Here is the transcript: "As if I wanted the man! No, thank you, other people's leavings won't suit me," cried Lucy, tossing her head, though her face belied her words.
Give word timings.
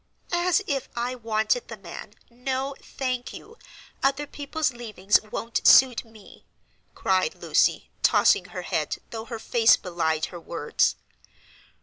"As 0.33 0.63
if 0.65 0.89
I 0.95 1.13
wanted 1.13 1.67
the 1.67 1.77
man! 1.77 2.15
No, 2.31 2.75
thank 2.81 3.33
you, 3.33 3.59
other 4.01 4.25
people's 4.25 4.73
leavings 4.73 5.21
won't 5.21 5.61
suit 5.67 6.03
me," 6.03 6.47
cried 6.95 7.35
Lucy, 7.35 7.91
tossing 8.01 8.45
her 8.45 8.63
head, 8.63 8.97
though 9.11 9.25
her 9.25 9.37
face 9.37 9.77
belied 9.77 10.25
her 10.33 10.39
words. 10.39 10.95